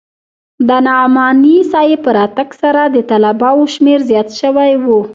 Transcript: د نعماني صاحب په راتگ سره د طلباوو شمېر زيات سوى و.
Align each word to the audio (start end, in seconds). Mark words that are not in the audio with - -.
د 0.67 0.69
نعماني 0.85 1.57
صاحب 1.71 1.99
په 2.05 2.11
راتگ 2.17 2.49
سره 2.61 2.81
د 2.95 2.97
طلباوو 3.11 3.71
شمېر 3.75 3.99
زيات 4.09 4.29
سوى 4.41 4.71
و. 4.83 4.87